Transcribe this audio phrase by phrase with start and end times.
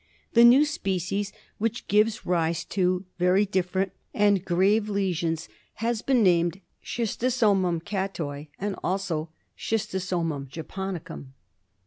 [0.33, 6.59] The new species, "which gives rise to very different and grave lesions, has been named
[6.83, 11.33] Schis tosomum cattoi, and also Schistosomum japonicum.